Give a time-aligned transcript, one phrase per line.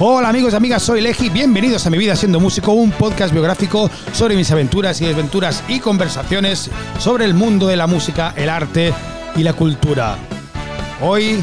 [0.00, 3.90] Hola amigos y amigas, soy Leji, bienvenidos a Mi Vida Siendo Músico, un podcast biográfico
[4.12, 6.70] sobre mis aventuras y desventuras y conversaciones
[7.00, 8.94] sobre el mundo de la música, el arte
[9.34, 10.16] y la cultura.
[11.02, 11.42] Hoy,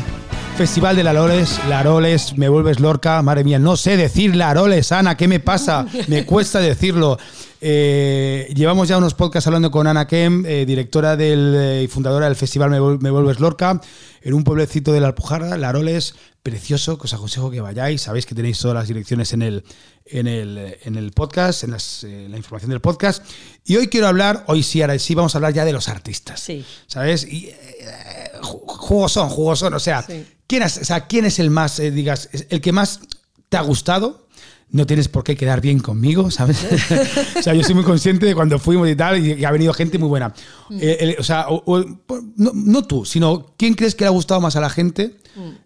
[0.58, 5.28] Festival de Laroles, Laroles, me vuelves lorca, madre mía, no sé decir Laroles, Ana, ¿qué
[5.28, 5.86] me pasa?
[6.08, 7.18] Me cuesta decirlo.
[7.62, 12.26] Eh, llevamos ya unos podcasts hablando con Ana Kem, eh, directora del, eh, y fundadora
[12.28, 13.82] del festival Me, Vuel- Me Vuelves Lorca,
[14.22, 18.02] en un pueblecito de la Alpujarra, Laroles, precioso, que os aconsejo que vayáis.
[18.04, 19.64] Sabéis que tenéis todas las direcciones en el,
[20.06, 23.24] en el, en el podcast, en las, eh, la información del podcast.
[23.66, 26.40] Y hoy quiero hablar, hoy sí, ahora sí, vamos a hablar ya de los artistas.
[26.40, 26.64] Sí.
[26.88, 27.24] ¿Sabes?
[27.24, 27.52] Y
[28.42, 29.74] ju- jugosón, jugosón.
[29.74, 30.24] O sea, Sí.
[30.46, 33.00] ¿quién, has- o sea, ¿quién es el más, digas, el que más
[33.50, 34.25] te ha gustado?
[34.72, 36.66] No tienes por qué quedar bien conmigo, ¿sabes?
[37.38, 39.98] o sea, yo soy muy consciente de cuando fuimos y tal, y, ha venido gente
[39.98, 40.34] muy buena.
[40.72, 44.08] Eh, el- o sea, o- o- por- no, no tú, sino ¿quién crees que le
[44.08, 45.16] ha gustado más a la gente?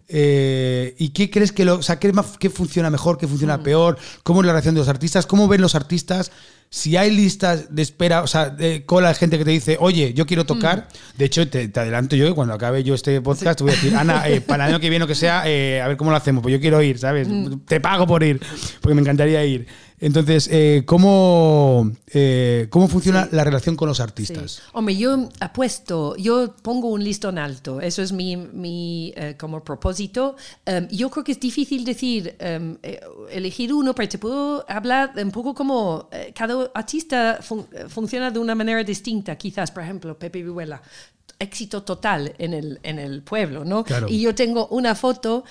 [0.08, 3.62] Eh, ¿Y qué crees que lo, o sea, qué, más- qué funciona mejor, qué funciona
[3.62, 3.96] peor?
[4.22, 5.26] ¿Cómo es la relación de los artistas?
[5.26, 6.30] ¿Cómo ven los artistas?
[6.72, 10.14] Si hay listas de espera, o sea, de cola de gente que te dice, oye,
[10.14, 10.86] yo quiero tocar.
[11.18, 13.74] De hecho, te, te adelanto yo que cuando acabe yo este podcast, te voy a
[13.74, 16.12] decir, Ana, eh, para el año que viene o que sea, eh, a ver cómo
[16.12, 16.42] lo hacemos.
[16.42, 17.26] Pues yo quiero ir, ¿sabes?
[17.66, 18.40] Te pago por ir,
[18.80, 19.66] porque me encantaría ir.
[20.02, 24.02] Entonces, eh, ¿cómo, eh, ¿cómo funciona la relación con los Sí.
[24.02, 24.62] artistas?
[24.72, 30.36] Hombre, yo apuesto, yo pongo un listón alto, eso es mi, mi eh, como propósito.
[30.64, 35.30] Em, yo creo que es difícil decir, eh, elegir uno, pero te puedo hablar un
[35.30, 40.18] poco como eh, cada artista fun- eh, funciona de una manera distinta, quizás, por ejemplo,
[40.18, 40.80] Pepe Vihuela,
[41.38, 43.84] éxito total en el, en el pueblo, ¿no?
[43.84, 44.08] Claro.
[44.08, 45.44] Y yo tengo una foto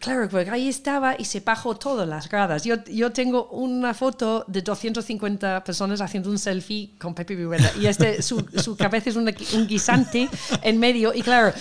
[0.00, 2.62] Claro, porque ahí estaba y se bajó todas las gradas.
[2.64, 7.86] Yo, yo tengo una foto de 250 personas haciendo un selfie con Pepe Viruela y
[7.86, 10.28] este, su, su cabeza es una- un guisante
[10.62, 11.12] en medio.
[11.14, 11.52] Y claro,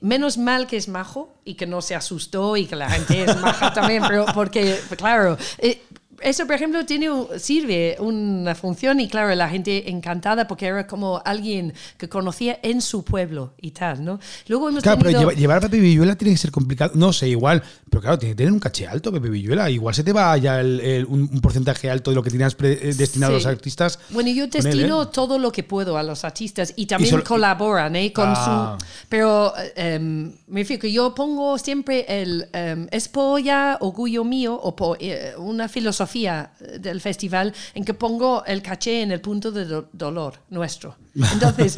[0.00, 3.36] menos mal que es majo y que no se asustó y que la gente es
[3.40, 5.82] maja también, pero porque, claro, eh,
[6.20, 11.22] eso, por ejemplo, tiene sirve una función y claro, la gente encantada porque era como
[11.24, 14.18] alguien que conocía en su pueblo y tal, ¿no?
[14.48, 15.30] Luego hemos Claro, pero tenido...
[15.30, 16.92] lleva- llevar a Pepe Villuela tiene que ser complicado.
[16.94, 19.70] No sé, igual, pero claro, tiene que tener un caché alto, Pepe Villuela.
[19.70, 22.56] Igual se te va ya el- el- un, un porcentaje alto de lo que tenías
[22.60, 23.48] eh, destinado a los Sí.
[23.48, 23.98] artistas.
[24.10, 25.08] Bueno, yo con él, destino ¿eh?
[25.12, 28.12] todo lo que puedo a los artistas y también solo- colaboran ¿eh?
[28.12, 28.76] con Ah.
[28.80, 28.86] su...
[29.08, 32.48] Pero em, me que yo pongo siempre el...
[32.52, 36.07] em, es por ya orgullo mío o por eh, una filosofía
[36.80, 40.96] del festival en que pongo el caché en el punto de do- dolor nuestro.
[41.32, 41.76] Entonces,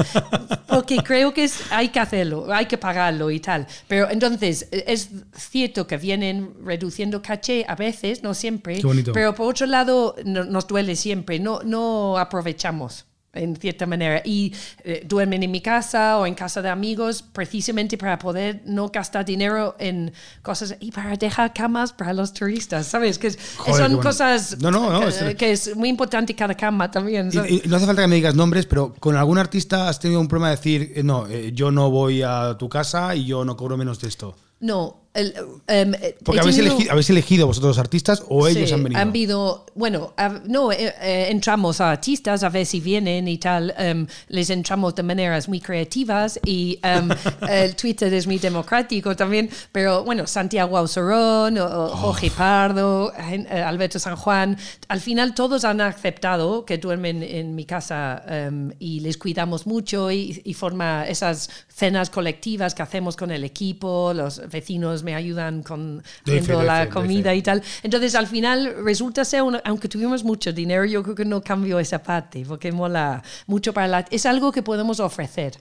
[0.69, 3.67] porque creo que es, hay que hacerlo, hay que pagarlo y tal.
[3.89, 9.13] Pero entonces, eh, es cierto que vienen reduciendo caché a veces, no siempre, Qué bonito.
[9.13, 14.53] pero por otro lado, no- nos duele siempre, no, no aprovechamos en cierta manera y
[14.83, 19.25] eh, duermen en mi casa o en casa de amigos precisamente para poder no gastar
[19.25, 23.19] dinero en cosas y para dejar camas para los turistas, ¿sabes?
[23.19, 24.03] Que es- Joder, son bueno.
[24.09, 27.31] cosas No, no, no, que, es- que es muy importante cada cama también.
[27.33, 30.21] Y, y no hace falta que me digas nombres, pero con algún artista has tenido
[30.21, 33.45] un problema de decir, eh, no, eh, yo no voy a tu casa y yo
[33.45, 34.35] no cobro menos de esto.
[34.61, 35.34] no, el,
[35.66, 39.00] eh, Porque habéis, elegido, habéis elegido vosotros los artistas o ellos Sí, han venido.
[39.00, 40.12] habido, bueno,
[40.47, 44.94] no, eh, eh, entramos a artistas a ver si vienen y tal, em, les entramos
[44.94, 47.09] de maneras muy creativas y em,
[47.50, 53.48] el Twitter es muy democrático también, pero bueno, Santiago Ausorón, o- o Jorge Pardo, Gen-
[53.50, 54.56] eh, Alberto San Juan,
[54.88, 58.22] al final todos han aceptado que duermen en mi casa
[58.78, 61.50] y les cuidamos mucho y, y forma esas
[61.81, 67.35] cenas colectivas que hacemos con el equipo, los vecinos me ayudan con haciendo la comida
[67.35, 67.63] y tal.
[67.83, 71.79] Entonces, al final, resulta ser, una- aunque tuvimos mucho dinero, yo creo que no cambió
[71.81, 74.05] esa parte, porque mola mucho para la...
[74.11, 75.53] Es algo que podemos ofrecer.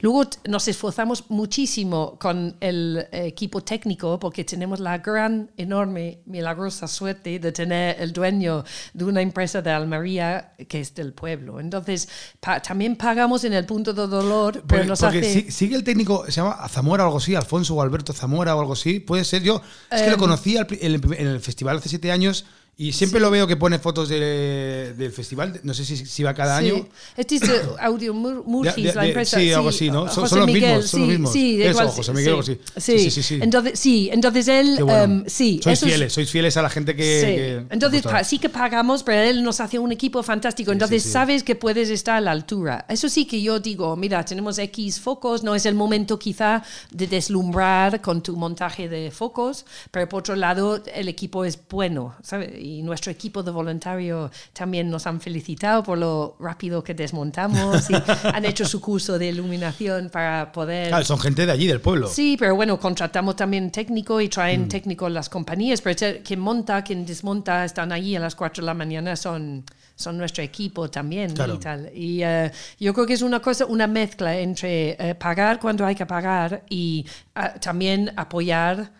[0.00, 7.38] Luego nos esforzamos muchísimo con el equipo técnico porque tenemos la gran, enorme, milagrosa suerte
[7.38, 11.60] de tener el dueño de una empresa de Almería que es del pueblo.
[11.60, 12.08] Entonces,
[12.40, 15.42] pa- también pagamos en el punto de dolor, pero Porque, nos porque hace...
[15.44, 18.60] si- sigue el técnico, se llama Zamora o algo así, Alfonso o Alberto Zamora o
[18.60, 19.00] algo así.
[19.00, 19.62] Puede ser yo.
[19.90, 20.18] Es que lo Em.
[20.18, 22.46] conocí en el festival hace siete años
[22.80, 25.58] y siempre lo veo que pone fotos de- del festival.
[25.64, 26.70] No sé si, si va cada Sí.
[26.70, 26.86] año.
[27.16, 29.36] Este es eh, Audio Mur- Murphys, De- de- la empresa.
[29.40, 30.06] sí, algo así, ¿no?
[30.06, 31.32] Son- José son los Miguel, mismos, son los mismos.
[31.32, 32.44] Sí, de Eso, igual, José Miguel.
[32.44, 32.58] Sí,
[32.98, 33.38] Sí, sí, sí.
[33.42, 35.02] Entonces, sí, entonces él, bueno.
[35.02, 35.60] em, sí.
[35.60, 37.20] sois es- fieles, sois fieles a la gente que.
[37.20, 37.26] Sí.
[37.26, 40.70] que- Entonces, sí que pagamos, pero él nos hace un equipo fantástico.
[40.70, 42.86] Entonces, sabes que puedes estar a la altura.
[42.88, 47.08] Eso sí que yo digo, mira, tenemos X focos, no es el momento quizá de
[47.08, 52.50] deslumbrar con tu montaje de focos, pero por otro lado, el equipo es bueno, ¿sabes?
[52.76, 57.94] Y, nuestro equipo de voluntarios también nos han felicitado por lo rápido que desmontamos y
[58.24, 60.88] han hecho su curso de iluminación para poder...
[60.88, 62.08] Claro, son gente de allí, del pueblo.
[62.08, 67.04] Sí, pero bueno, contratamos también técnico y traen técnico las compañías, pero quien monta, quien
[67.04, 69.64] desmonta, están allí a las 4 de la mañana, son
[69.98, 71.54] son nuestro equipo también Claro.
[71.54, 71.90] y tal.
[71.92, 75.96] Y eh, yo creo que es una cosa, una mezcla entre eh, pagar cuando hay
[75.96, 77.04] que pagar y
[77.34, 78.92] ah, también apoyar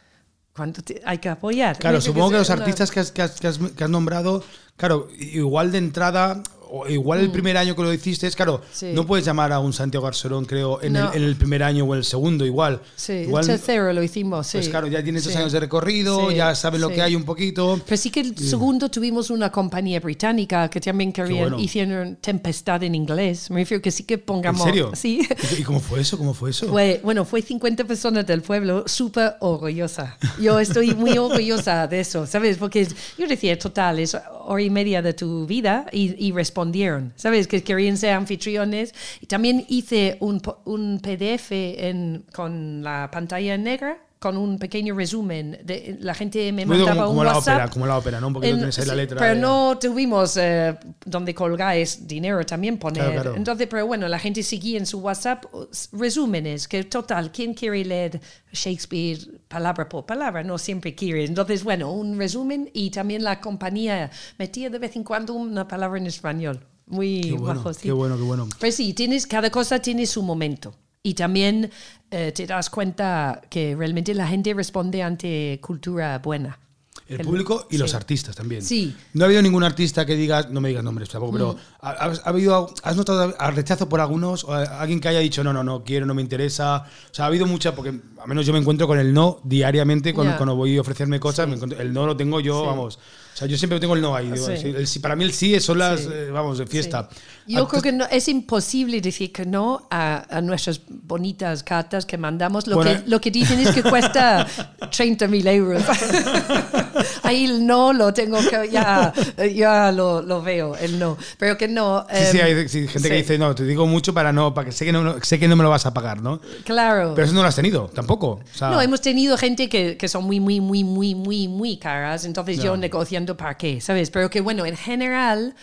[0.59, 1.79] cuando te- hay que apoyar.
[1.79, 4.45] Claro, supongo que los artistas que has- que has- que has nombrado,
[4.77, 8.63] claro, igual de entrada, o igual el primer año que lo hiciste, es claro, Mm.
[8.73, 8.87] Sí.
[8.95, 11.11] no puedes llamar a un Santiago Garcerón, creo, en, No.
[11.13, 12.81] el, en el primer año o el segundo, igual.
[12.97, 14.59] Sí, igual el tercero lo hicimos, sí.
[14.59, 15.39] Pues claro, ya tienes dos Sí.
[15.39, 17.81] años de recorrido, ya sabes lo que hay un poquito.
[17.85, 21.59] Pero sí que el segundo tuvimos una compañía británica que también querían, bueno.
[21.61, 23.51] hicieron tempestad en inglés.
[23.51, 24.63] Me refiero que sí que ¿En pongamos...
[24.65, 24.91] serio?
[24.95, 25.27] Sí.
[25.59, 26.19] ¿Y, cómo fue eso?
[26.19, 26.69] ¿Cómo fue eso?
[26.69, 30.17] Fue, bueno, fue 50 personas del pueblo, súper orgullosa.
[30.41, 32.57] Yo estoy muy orgullosa de eso, ¿sabes?
[32.59, 32.87] Porque
[33.19, 34.17] yo decía, total, es
[34.49, 37.47] hora y media de tu vida y, y respondieron, ¿sabes?
[37.47, 38.95] Que querían ser anfitriones.
[39.21, 45.59] Y también hice un, un PDF en- con la pantalla negra con un pequeño resumen.
[45.65, 47.55] De, la gente me Muy mandaba como, como un la WhatsApp.
[47.55, 48.27] ópera, como la ópera, ¿no?
[48.29, 49.19] Un poquito En- tienes ahí la letra.
[49.19, 53.05] Pero de- no tuvimos eh, donde colgáis dinero también poner.
[53.05, 53.37] Claro, claro.
[53.37, 55.45] Entonces, pero bueno, la gente seguía en su WhatsApp
[55.93, 58.21] resúmenes, que total, ¿quién quiere leer
[58.53, 59.19] Shakespeare
[59.49, 60.43] palabra por palabra?
[60.43, 61.25] No siempre quiere.
[61.25, 65.99] Entonces, bueno, un resumen y también la compañía metía de vez en cuando una palabra
[65.99, 66.61] en español.
[66.87, 67.83] Muy Qué bueno, majo, sí.
[67.83, 68.49] qué bueno, qué bueno.
[68.59, 70.75] Pues sí, tienes, cada cosa tiene su momento.
[71.03, 71.71] Y también
[72.11, 76.59] eh, te das cuenta que realmente la gente responde ante cultura buena.
[77.07, 77.97] El público y los sí.
[77.97, 78.61] artistas también.
[78.61, 78.95] Sí.
[79.15, 82.13] No ha habido ningún artista que digas, no me digas nombres tampoco, pero ha, ha-
[82.23, 84.45] ha habido, ¿has notado al rechazo por algunos?
[84.45, 86.85] O a- alguien que haya dicho, no, no, no quiero, no me interesa.
[87.11, 90.13] O sea, ha habido mucha, porque al menos yo me encuentro con el no diariamente
[90.13, 90.37] cuando, Ya.
[90.37, 91.49] cuando voy a ofrecerme cosas.
[91.49, 92.67] me encuentro- el no lo tengo yo, Sí.
[92.67, 92.99] vamos.
[93.39, 94.31] Sea, yo siempre tengo el no ahí.
[94.33, 94.57] digo, Sí.
[94.57, 96.09] sí, el sí- para mí el sí son las, Sí.
[96.13, 97.09] eh, vamos, de fiesta.
[97.47, 97.55] Sí.
[97.55, 102.19] Yo creo que no, es imposible decir que no a, a nuestras bonitas cartas que
[102.19, 102.67] mandamos.
[102.67, 104.45] Lo, Bueno, que, lo que dicen es que cuesta
[104.91, 105.83] 30 mil euros.
[107.23, 109.13] Ahí el no lo tengo que, ya,
[109.55, 111.17] ya lo, lo veo, el no.
[111.39, 112.07] Pero que no.
[112.11, 113.23] Sí, sí, em, hay sí, gente que sí.
[113.23, 115.57] dice, no, te digo mucho para no, para que sé que no, sé que no
[115.57, 116.41] me lo vas a pagar, ¿no?
[116.65, 117.13] Claro.
[117.15, 118.41] Pero eso no lo has tenido, tampoco.
[118.43, 121.77] O sea, No, hemos tenido gente que, que son muy, muy, muy, muy, muy, muy
[121.77, 122.25] caras.
[122.25, 122.65] Entonces Ya.
[122.65, 124.11] yo negociando para qué, ¿sabes?
[124.11, 125.55] Pero que bueno, en general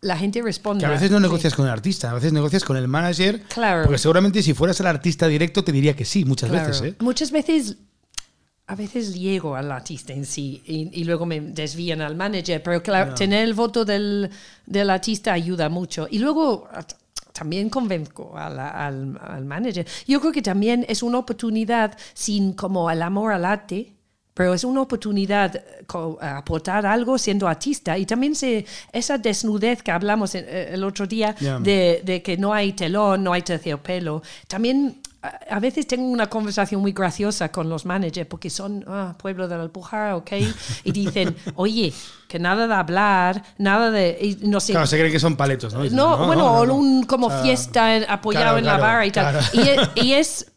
[0.00, 0.80] la gente responde.
[0.80, 1.22] Que a veces no Sí.
[1.22, 3.42] negocias con el artista, a veces negocias con el manager.
[3.42, 3.84] Claro.
[3.84, 6.66] Porque seguramente si fueras el artista directo te diría que sí, muchas Claro.
[6.68, 6.96] veces, ¿eh?
[7.00, 7.76] Muchas veces,
[8.66, 12.82] a veces llego al artista en sí y, y luego me desvían al manager, pero
[12.82, 14.28] claro, tener el voto del,
[14.66, 16.08] del artista ayuda mucho.
[16.10, 16.68] Y luego
[17.32, 19.86] también convenzco a la- al, al manager.
[20.06, 23.92] Yo creo que también es una oportunidad sin como el amor al arte.
[24.34, 29.82] Pero es una oportunidad eh, co- aportar algo siendo artista y también se, esa desnudez
[29.82, 31.58] que hablamos eh, el otro día Ya.
[31.58, 34.22] de, de que no hay telón, no hay terciopelo.
[34.48, 35.00] También
[35.50, 39.56] a, veces tengo una conversación muy graciosa con los managers porque son ah, pueblo de
[39.56, 40.32] la Alpujarra, ¿ok?
[40.84, 41.92] Y dicen, oye,
[42.26, 44.72] que nada de hablar, nada de, y no sé.
[44.72, 45.82] Claro, se creen que son paletos, ¿no?
[45.82, 46.74] Dicen, no, bueno, no, no.
[46.74, 49.32] un como O sea, fiesta apoyado claro, en la claro, barra y tal.
[49.32, 49.46] claro.
[49.52, 50.51] Y, es, y es-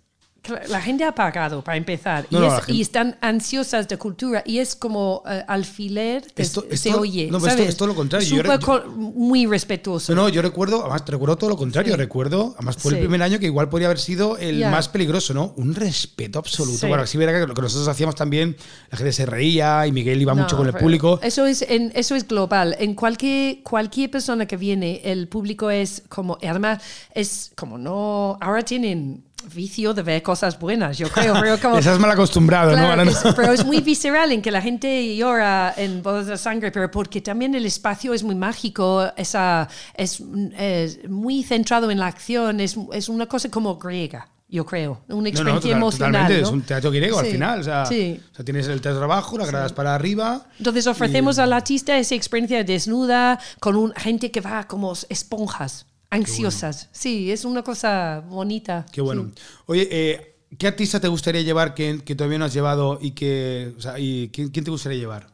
[0.67, 4.59] la gente ha pagado para empezar No, y, es- y están ansiosas de cultura y
[4.59, 7.25] es como eh, alfiler que Esto- se esto- oye.
[7.31, 7.69] no, pero esto- ¿sabes?
[7.69, 10.13] esto lo contrario, yo Súper re- co- muy respetuoso.
[10.15, 11.97] No, yo recuerdo, además recuerdo todo lo contrario, Sí.
[11.97, 13.01] recuerdo, además fue el Sí.
[13.01, 14.69] primer año que igual podría haber sido el Ya.
[14.71, 15.53] más peligroso, ¿no?
[15.57, 16.77] Un respeto absoluto.
[16.79, 16.87] Sí.
[16.87, 18.55] Bueno, así verá que lo que nosotros hacíamos también,
[18.91, 21.19] la gente se reía y Miguel iba mucho con el público.
[21.21, 22.75] Eso es, en, eso es global.
[22.79, 26.81] En cualquier, cualquier persona que viene, el público es como, además,
[27.13, 31.33] es como no, ahora tienen vicio de ver cosas buenas, yo creo.
[31.39, 32.77] Pero como, Estás mal acostumbrado, ¿no?
[32.77, 33.11] Claro, no.
[33.11, 36.89] es- pero es muy visceral en que la gente llora en bodas de sangre, pero
[36.91, 40.21] porque también el espacio es muy mágico, esa, es,
[40.57, 45.15] es muy centrado en la acción, es, es una cosa como griega, yo creo, una
[45.15, 46.31] No, no, experiencia total- emocional.
[46.33, 46.37] ¿no?
[46.47, 47.59] es un teatro griego al Sí, final.
[47.59, 48.21] O sea, sí.
[48.31, 50.45] o sea, tienes el teatro abajo, las gradas para arriba.
[50.57, 56.89] Entonces ofrecemos al artista esa experiencia desnuda con un, gente que va como esponjas, ansiosas.
[56.91, 58.85] Sí, es una cosa bonita.
[58.91, 59.31] Qué bueno.
[59.35, 59.41] Sí.
[59.67, 63.73] Oye, eh, ¿qué artista te gustaría llevar que, que todavía no has llevado y que.
[63.77, 65.27] O sea, y ¿quién, quién te gustaría llevar?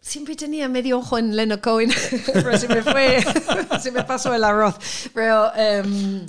[0.00, 1.90] Siempre tenía medio ojo en Leonard Cohen,
[2.32, 3.24] pero se me fue,
[3.82, 4.76] se me pasó el arroz.
[5.12, 6.24] Pero em,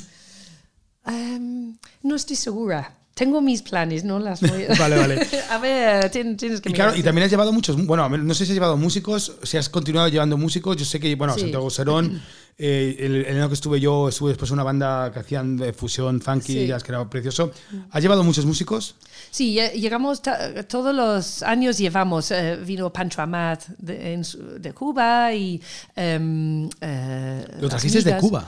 [2.02, 2.97] no estoy segura.
[3.18, 4.20] Tengo mis planes, ¿no?
[4.20, 5.28] Las voy Vale, vale.
[5.50, 8.34] a ver, tien- tienes que Y claro, y también has llevado muchos, bueno, a no
[8.34, 11.42] sé si has llevado músicos, si has continuado llevando músicos, yo sé que, bueno, Sí.
[11.42, 12.22] Santiago Serón,
[12.60, 16.22] eh, el, el año que estuve yo, estuve después una banda que hacían de fusión
[16.22, 16.68] funky, Sí.
[16.68, 17.52] jazz, que era precioso.
[17.92, 18.96] ¿Has llevado muchos músicos?
[19.32, 20.22] Sí, lle- llegamos,
[20.68, 25.60] todos los años llevamos, eh, vino Pancho Amat de, Cuba y...
[25.96, 28.18] em, eh, ¿Lo trajiste de.
[28.18, 28.48] Cuba?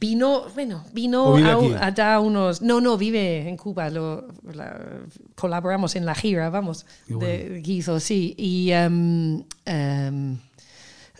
[0.00, 1.72] Vino, bueno, vino ¿O vive a, aquí?
[1.78, 2.62] a dar unos...
[2.62, 4.80] No, no, vive en Cuba, lo, la-
[5.34, 8.34] colaboramos en la gira, vamos, Qué de Guizo, sí.
[8.38, 10.38] Y em, em,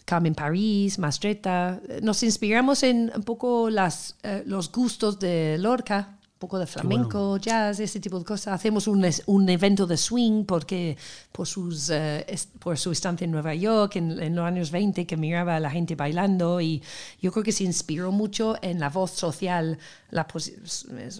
[0.06, 6.58] Carmen París, Mastretta, nos inspiramos en un poco las, eh, los gustos de Lorca, poco
[6.58, 8.54] de flamenco, jazz, ese tipo de cosas.
[8.54, 10.96] Hacemos un, un evento de swing porque
[11.30, 15.16] por, sus, es- por su estancia en Nueva York en, en los años 20 que
[15.18, 16.82] miraba a la gente bailando y
[17.20, 19.78] yo creo que se inspiró mucho en la voz social,
[20.10, 20.26] la,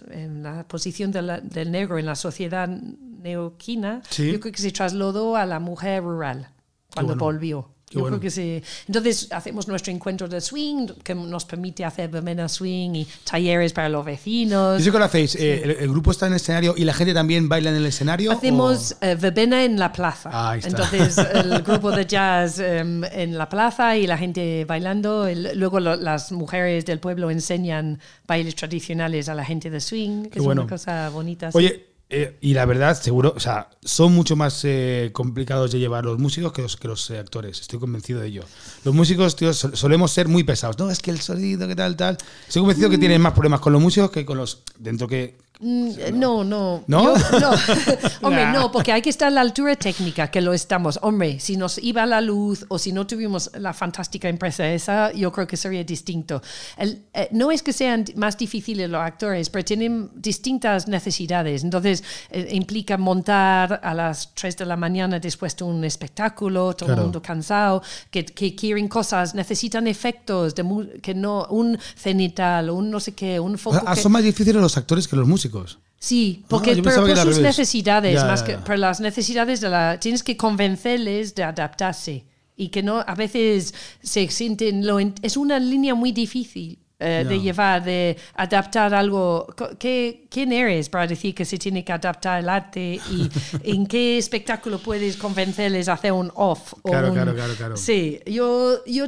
[0.09, 4.01] en la posición de la- del negro en la sociedad neoquina.
[4.09, 4.31] Sí.
[4.31, 6.49] Yo creo que se trasladó a la mujer rural
[6.93, 7.25] cuando bueno.
[7.25, 7.69] volvió.
[7.91, 8.17] Qué Yo bueno.
[8.19, 8.63] creo que sí.
[8.87, 13.89] Entonces hacemos nuestro encuentro de swing que nos permite hacer verbena swing y talleres para
[13.89, 14.79] los vecinos.
[14.79, 16.93] Yo sé que lo hacéis, eh, el, el grupo está en el escenario y la
[16.93, 18.31] gente también baila en el escenario.
[18.31, 20.29] Hacemos o- eh, verbena en la plaza.
[20.31, 20.69] Ah, ahí está.
[20.69, 25.27] Entonces, el grupo de jazz em, en la plaza y la gente bailando.
[25.55, 30.29] Luego lo- las mujeres del pueblo enseñan bailes tradicionales a la gente de swing.
[30.29, 30.61] Qué es bueno.
[30.61, 31.51] una cosa bonita.
[31.51, 31.57] sí.
[31.57, 36.03] Oye, eh, y la verdad, seguro, o sea, son mucho más eh, complicados de llevar
[36.05, 37.61] los músicos que los, que los eh, actores.
[37.61, 38.43] Estoy convencido de ello.
[38.83, 40.77] Los músicos, tío, sol- solemos ser muy pesados.
[40.77, 42.17] No, es que el sonido, que tal, tal.
[42.47, 44.61] Estoy convencido que tienen más problemas con los músicos que con los.
[44.77, 45.37] Dentro que.
[45.61, 46.83] Mm, No, no.
[46.87, 47.15] ¿No?
[47.15, 47.51] Yo- no.
[48.21, 48.53] Hombre, Nah.
[48.53, 50.97] no, porque hay que estar a la altura técnica que lo estamos.
[51.03, 55.31] Hombre, si nos iba la luz o si no tuvimos la fantástica empresa esa, yo
[55.31, 56.41] creo que sería distinto.
[56.77, 61.63] El- eh, no es que sean más difíciles los actores, pero tienen distintas necesidades.
[61.63, 66.87] Entonces, eh, implica montar a las 3 de la mañana después de un espectáculo, todo
[66.87, 67.01] Claro.
[67.01, 70.63] el mundo cansado, que, que quieren cosas, necesitan efectos, de
[71.03, 73.75] que no, un cenital, un no sé qué, un O foco.
[73.79, 75.50] sea, ah, que- son más difíciles los actores que los músicos.
[75.99, 78.79] Sí, porque Ah, yo pero pensaba que por sus necesidades, Ya, más ya, que por
[78.79, 82.25] las necesidades de la tienes que convencerles de adaptarse
[82.57, 87.39] y que no a veces se sienten lo es una línea muy difícil eh, de
[87.41, 89.47] llevar de adaptar algo
[89.79, 93.29] ¿qué, quién eres para decir que se tiene que adaptar el arte y
[93.63, 97.75] en qué espectáculo puedes convencerles a hacer un off o Claro, un- claro, claro, claro.
[97.77, 99.07] sí yo yo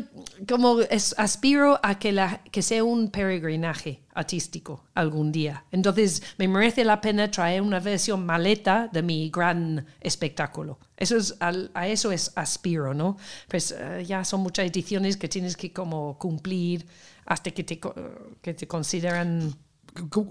[0.49, 5.65] como es- aspiro a que la que sea un peregrinaje artístico algún día.
[5.71, 10.77] Entonces me merece la pena traer una versión maleta de mi gran espectáculo.
[10.97, 13.17] Eso es, al- a eso es aspiro, ¿no?
[13.47, 16.85] Pues eh, ya son muchas ediciones que tienes que como cumplir
[17.25, 17.79] hasta que te,
[18.41, 19.53] que te consideran...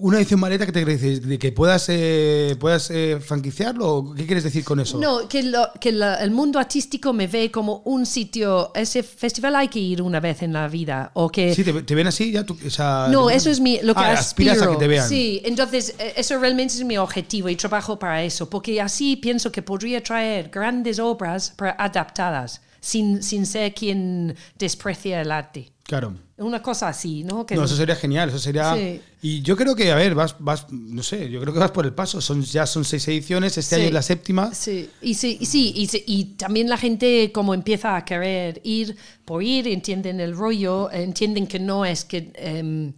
[0.01, 3.95] Una edición maleta que te dices de que puedas, eh, puedas eh, franquiciarlo.
[3.99, 4.99] ¿o ¿Qué quieres decir con eso?
[4.99, 9.55] No, que, lo- que la- el mundo artístico me ve como un sitio, ese festival
[9.55, 11.55] hay que ir una vez en la vida, o que...
[11.55, 12.45] Sí, te, te ven así ya.
[12.45, 15.09] Tú, o sea, No, eso es mi, lo que Ah, aspiras a que te vean.
[15.09, 19.53] Sí, entonces eh, eso realmente es mi objetivo y trabajo para eso, porque así pienso
[19.53, 25.72] que podría traer grandes obras adaptadas, sin, sin ser quien desprecia el arte.
[25.85, 26.15] Claro.
[26.39, 27.45] Una cosa así, ¿no?
[27.45, 28.75] Que No, eso sería genial, eso sería...
[28.75, 29.01] Sí.
[29.21, 31.85] Y yo creo que, a ver, vas, vas, no sé, yo creo que vas por
[31.85, 32.21] el paso.
[32.21, 33.81] Son, ya son seis ediciones, este Sí.
[33.81, 34.55] año es la séptima.
[34.55, 38.97] Sí, y sí, y, sí, y, y también la gente como empieza a querer ir
[39.25, 42.93] por ir, entienden el rollo, entienden que no es que em,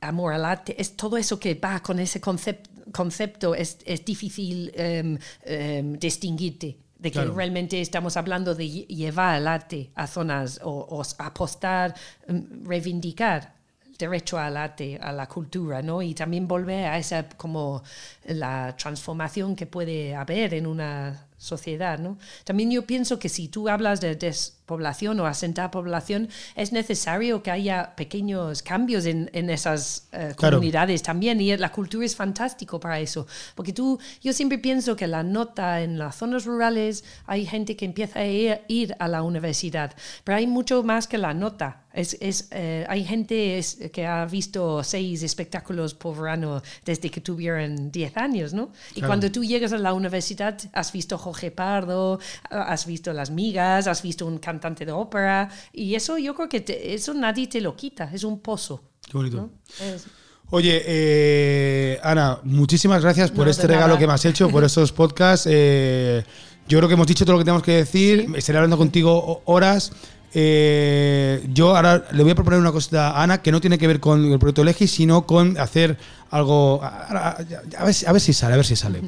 [0.00, 4.72] amor al arte, es todo eso que va con ese concepto, concepto es, es difícil
[4.74, 6.76] em, em, distinguirte.
[7.02, 7.34] De que Claro.
[7.34, 11.94] realmente estamos hablando de lle- llevar el arte a zonas o, o apostar,
[12.28, 13.54] em, reivindicar
[13.90, 16.00] el derecho al arte, a la cultura, ¿no?
[16.00, 17.82] Y también volver a esa como
[18.26, 22.18] la transformación que puede haber en una sociedad, ¿no?
[22.44, 27.50] También yo pienso que si tú hablas de despoblación o asentar población, es necesario que
[27.50, 30.56] haya pequeños cambios en, en esas eh, Claro.
[30.58, 35.06] comunidades también y la cultura es fantástico para eso, porque tú, yo siempre pienso que
[35.08, 39.22] la nota en las zonas rurales hay gente que empieza a ir, ir a la
[39.22, 39.92] universidad,
[40.24, 41.78] pero hay mucho más que la nota.
[41.92, 47.20] Es, es, eh, hay gente es- que ha visto seis espectáculos por verano desde que
[47.20, 48.72] tuvieron 10 años, ¿no?
[48.92, 49.08] Y Claro.
[49.08, 52.18] cuando tú llegas a la universidad, has visto Jorge Pardo,
[52.50, 56.60] has visto Las Migas, has visto un cantante de ópera, y eso yo creo que
[56.60, 58.82] te- eso nadie te lo quita, es un pozo.
[59.06, 59.36] Qué bonito.
[59.38, 59.50] ¿no?
[59.84, 60.04] Es-
[60.50, 63.98] Oye, eh, Ana, muchísimas gracias por No, este regalo nada.
[63.98, 65.48] que me has hecho, por estos podcasts.
[65.50, 66.22] Eh,
[66.68, 68.26] yo creo que hemos dicho todo lo que tenemos que decir.
[68.28, 68.32] Sí.
[68.36, 69.92] Estaré hablando contigo ho- horas.
[70.34, 73.86] Eh, yo ahora le voy a proponer una cosa a Ana que no tiene que
[73.86, 75.96] ver con el proyecto Legi, sino con hacer
[76.30, 76.80] algo.
[76.82, 77.36] A,
[77.78, 79.02] a ver, si- a ver si sale, a ver si sale.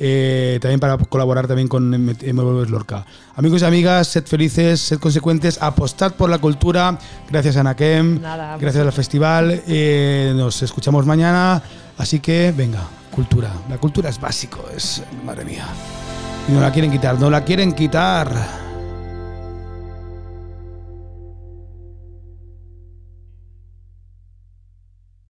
[0.00, 3.04] Eh, también para colaborar también con MWs Lorca.
[3.34, 6.96] Amigos y amigas, sed felices, sed consecuentes, apostad por la cultura.
[7.28, 9.62] Gracias a Anakem, Nada, a gracias al festival.
[9.66, 11.60] Eh, nos escuchamos mañana.
[11.96, 13.50] Así que, venga, cultura.
[13.68, 15.02] La cultura es básico, es.
[15.26, 15.66] Madre mía.
[16.48, 18.67] Y no la quieren quitar, no la quieren quitar.